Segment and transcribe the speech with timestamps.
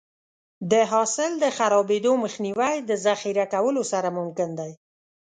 [0.71, 4.71] د حاصل د خرابېدو مخنیوی د ذخیره کولو سره ممکن دی.